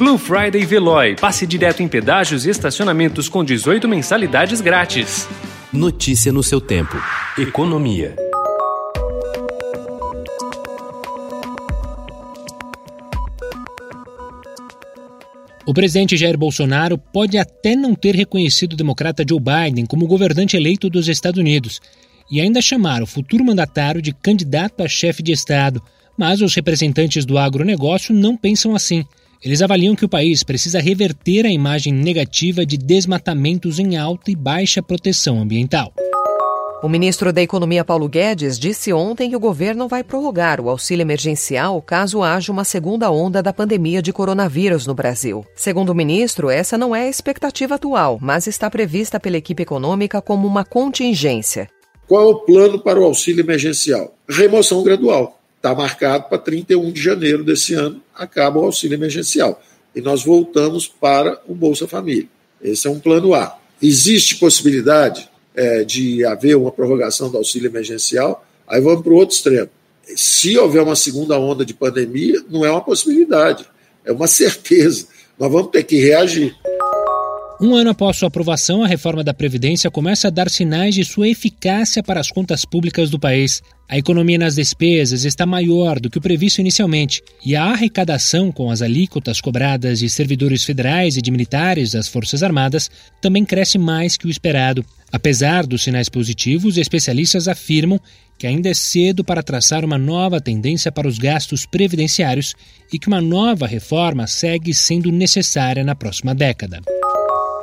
Blue 0.00 0.16
Friday 0.16 0.64
Veloy. 0.64 1.14
Passe 1.14 1.46
direto 1.46 1.82
em 1.82 1.86
pedágios 1.86 2.46
e 2.46 2.48
estacionamentos 2.48 3.28
com 3.28 3.44
18 3.44 3.86
mensalidades 3.86 4.62
grátis. 4.62 5.28
Notícia 5.70 6.32
no 6.32 6.42
seu 6.42 6.58
tempo. 6.58 6.96
Economia. 7.36 8.16
O 15.66 15.74
presidente 15.74 16.16
Jair 16.16 16.38
Bolsonaro 16.38 16.96
pode 16.96 17.36
até 17.36 17.76
não 17.76 17.94
ter 17.94 18.14
reconhecido 18.14 18.72
o 18.72 18.76
democrata 18.76 19.22
Joe 19.28 19.38
Biden 19.38 19.84
como 19.84 20.06
governante 20.06 20.56
eleito 20.56 20.88
dos 20.88 21.08
Estados 21.08 21.38
Unidos 21.38 21.78
e 22.30 22.40
ainda 22.40 22.62
chamar 22.62 23.02
o 23.02 23.06
futuro 23.06 23.44
mandatário 23.44 24.00
de 24.00 24.14
candidato 24.14 24.82
a 24.82 24.88
chefe 24.88 25.22
de 25.22 25.32
Estado, 25.32 25.82
mas 26.16 26.40
os 26.40 26.54
representantes 26.54 27.26
do 27.26 27.36
agronegócio 27.36 28.14
não 28.14 28.34
pensam 28.34 28.74
assim. 28.74 29.04
Eles 29.42 29.62
avaliam 29.62 29.96
que 29.96 30.04
o 30.04 30.08
país 30.08 30.42
precisa 30.42 30.80
reverter 30.80 31.46
a 31.46 31.50
imagem 31.50 31.94
negativa 31.94 32.66
de 32.66 32.76
desmatamentos 32.76 33.78
em 33.78 33.96
alta 33.96 34.30
e 34.30 34.36
baixa 34.36 34.82
proteção 34.82 35.40
ambiental. 35.40 35.94
O 36.82 36.88
ministro 36.88 37.32
da 37.32 37.40
Economia 37.40 37.82
Paulo 37.82 38.06
Guedes 38.06 38.58
disse 38.58 38.92
ontem 38.92 39.30
que 39.30 39.36
o 39.36 39.40
governo 39.40 39.88
vai 39.88 40.04
prorrogar 40.04 40.60
o 40.60 40.68
auxílio 40.68 41.02
emergencial 41.02 41.80
caso 41.80 42.22
haja 42.22 42.52
uma 42.52 42.64
segunda 42.64 43.10
onda 43.10 43.42
da 43.42 43.52
pandemia 43.52 44.02
de 44.02 44.12
coronavírus 44.12 44.86
no 44.86 44.94
Brasil. 44.94 45.44
Segundo 45.54 45.90
o 45.90 45.94
ministro, 45.94 46.50
essa 46.50 46.76
não 46.76 46.94
é 46.94 47.02
a 47.02 47.08
expectativa 47.08 47.76
atual, 47.76 48.18
mas 48.20 48.46
está 48.46 48.68
prevista 48.70 49.18
pela 49.18 49.38
equipe 49.38 49.62
econômica 49.62 50.20
como 50.20 50.46
uma 50.46 50.64
contingência. 50.64 51.68
Qual 52.06 52.22
é 52.22 52.30
o 52.30 52.40
plano 52.40 52.78
para 52.78 53.00
o 53.00 53.04
auxílio 53.04 53.42
emergencial? 53.42 54.14
Remoção 54.28 54.82
gradual. 54.82 55.39
Está 55.60 55.74
marcado 55.74 56.24
para 56.24 56.38
31 56.38 56.90
de 56.90 57.02
janeiro 57.02 57.44
desse 57.44 57.74
ano, 57.74 58.00
acaba 58.14 58.58
o 58.58 58.64
auxílio 58.64 58.94
emergencial. 58.94 59.62
E 59.94 60.00
nós 60.00 60.24
voltamos 60.24 60.88
para 60.88 61.38
o 61.46 61.54
Bolsa 61.54 61.86
Família. 61.86 62.26
Esse 62.62 62.86
é 62.86 62.90
um 62.90 62.98
plano 62.98 63.34
A. 63.34 63.58
Existe 63.82 64.36
possibilidade 64.36 65.28
é, 65.54 65.84
de 65.84 66.24
haver 66.24 66.56
uma 66.56 66.72
prorrogação 66.72 67.30
do 67.30 67.36
auxílio 67.36 67.68
emergencial, 67.68 68.42
aí 68.66 68.80
vamos 68.80 69.02
para 69.02 69.12
o 69.12 69.16
outro 69.16 69.36
extremo. 69.36 69.68
Se 70.16 70.56
houver 70.56 70.82
uma 70.82 70.96
segunda 70.96 71.38
onda 71.38 71.62
de 71.62 71.74
pandemia, 71.74 72.42
não 72.48 72.64
é 72.64 72.70
uma 72.70 72.82
possibilidade, 72.82 73.66
é 74.02 74.12
uma 74.12 74.26
certeza. 74.26 75.08
Nós 75.38 75.52
vamos 75.52 75.70
ter 75.70 75.84
que 75.84 75.98
reagir. 75.98 76.56
Um 77.62 77.74
ano 77.74 77.90
após 77.90 78.16
sua 78.16 78.28
aprovação, 78.28 78.82
a 78.82 78.86
reforma 78.86 79.22
da 79.22 79.34
Previdência 79.34 79.90
começa 79.90 80.28
a 80.28 80.30
dar 80.30 80.48
sinais 80.48 80.94
de 80.94 81.04
sua 81.04 81.28
eficácia 81.28 82.02
para 82.02 82.18
as 82.18 82.30
contas 82.30 82.64
públicas 82.64 83.10
do 83.10 83.18
país. 83.18 83.62
A 83.86 83.98
economia 83.98 84.38
nas 84.38 84.54
despesas 84.54 85.26
está 85.26 85.44
maior 85.44 86.00
do 86.00 86.08
que 86.08 86.16
o 86.16 86.22
previsto 86.22 86.62
inicialmente, 86.62 87.22
e 87.44 87.54
a 87.54 87.64
arrecadação 87.64 88.50
com 88.50 88.70
as 88.70 88.80
alíquotas 88.80 89.42
cobradas 89.42 89.98
de 89.98 90.08
servidores 90.08 90.64
federais 90.64 91.18
e 91.18 91.20
de 91.20 91.30
militares 91.30 91.92
das 91.92 92.08
Forças 92.08 92.42
Armadas 92.42 92.90
também 93.20 93.44
cresce 93.44 93.76
mais 93.76 94.16
que 94.16 94.26
o 94.26 94.30
esperado. 94.30 94.82
Apesar 95.12 95.66
dos 95.66 95.82
sinais 95.82 96.08
positivos, 96.08 96.78
especialistas 96.78 97.46
afirmam 97.46 98.00
que 98.38 98.46
ainda 98.46 98.70
é 98.70 98.74
cedo 98.74 99.22
para 99.22 99.42
traçar 99.42 99.84
uma 99.84 99.98
nova 99.98 100.40
tendência 100.40 100.90
para 100.90 101.06
os 101.06 101.18
gastos 101.18 101.66
previdenciários 101.66 102.54
e 102.90 102.98
que 102.98 103.08
uma 103.08 103.20
nova 103.20 103.66
reforma 103.66 104.26
segue 104.26 104.72
sendo 104.72 105.12
necessária 105.12 105.84
na 105.84 105.94
próxima 105.94 106.34
década. 106.34 106.80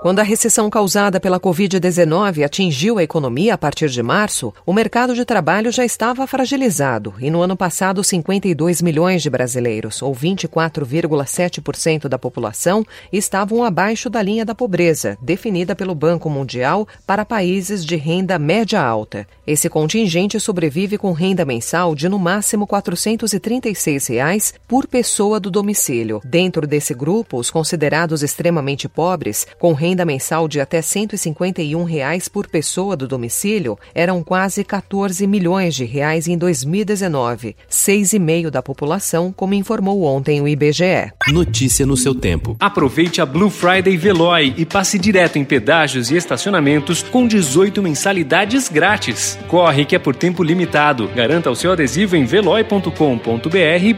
Quando 0.00 0.20
a 0.20 0.22
recessão 0.22 0.70
causada 0.70 1.20
pela 1.20 1.38
Covid-19 1.38 2.42
atingiu 2.42 2.96
a 2.96 3.02
economia 3.02 3.52
a 3.52 3.58
partir 3.58 3.90
de 3.90 4.02
março, 4.02 4.50
o 4.64 4.72
mercado 4.72 5.14
de 5.14 5.26
trabalho 5.26 5.70
já 5.70 5.84
estava 5.84 6.26
fragilizado 6.26 7.12
e 7.20 7.30
no 7.30 7.42
ano 7.42 7.54
passado 7.54 8.02
52 8.02 8.80
milhões 8.80 9.20
de 9.22 9.28
brasileiros, 9.28 10.00
ou 10.00 10.14
24,7% 10.14 12.08
da 12.08 12.18
população, 12.18 12.82
estavam 13.12 13.62
abaixo 13.62 14.08
da 14.08 14.22
linha 14.22 14.42
da 14.42 14.54
pobreza, 14.54 15.18
definida 15.20 15.76
pelo 15.76 15.94
Banco 15.94 16.30
Mundial 16.30 16.88
para 17.06 17.22
países 17.22 17.84
de 17.84 17.96
renda 17.96 18.38
média 18.38 18.80
alta. 18.80 19.26
Esse 19.46 19.68
contingente 19.68 20.40
sobrevive 20.40 20.96
com 20.96 21.12
renda 21.12 21.44
mensal 21.44 21.94
de 21.94 22.08
no 22.08 22.18
máximo 22.18 22.66
436 22.66 24.06
reais 24.06 24.54
por 24.66 24.86
pessoa 24.86 25.38
do 25.38 25.50
domicílio. 25.50 26.22
Dentro 26.24 26.66
desse 26.66 26.94
grupo, 26.94 27.36
os 27.36 27.50
considerados 27.50 28.22
extremamente 28.22 28.88
pobres, 28.88 29.46
com 29.58 29.74
renda 29.74 29.89
renda 29.90 30.04
mensal 30.04 30.46
de 30.46 30.60
até 30.60 30.80
151 30.80 31.82
reais 31.82 32.28
por 32.28 32.46
pessoa 32.46 32.96
do 32.96 33.08
domicílio 33.08 33.76
eram 33.92 34.22
quase 34.22 34.62
14 34.62 35.26
milhões 35.26 35.74
de 35.74 35.84
reais 35.84 36.28
em 36.28 36.38
2019, 36.38 37.56
6,5% 37.68 38.50
da 38.50 38.62
população, 38.62 39.32
como 39.32 39.54
informou 39.54 40.04
ontem 40.04 40.40
o 40.40 40.46
IBGE. 40.46 41.12
Notícia 41.28 41.84
no 41.84 41.96
seu 41.96 42.14
tempo. 42.14 42.56
Aproveite 42.60 43.20
a 43.20 43.26
Blue 43.26 43.50
Friday 43.50 43.96
Veloy 43.96 44.54
e 44.56 44.64
passe 44.64 44.98
direto 44.98 45.38
em 45.38 45.44
pedágios 45.44 46.10
e 46.10 46.16
estacionamentos 46.16 47.02
com 47.02 47.26
18 47.26 47.82
mensalidades 47.82 48.68
grátis. 48.68 49.38
Corre 49.48 49.84
que 49.84 49.96
é 49.96 49.98
por 49.98 50.14
tempo 50.14 50.44
limitado. 50.44 51.08
Garanta 51.08 51.50
o 51.50 51.56
seu 51.56 51.72
adesivo 51.72 52.16
em 52.16 52.24
veloy.com.br 52.24 52.90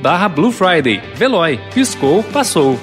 barra 0.00 0.28
Blue 0.28 0.52
Friday. 0.52 1.02
Veloy. 1.16 1.58
Piscou, 1.74 2.22
passou. 2.22 2.78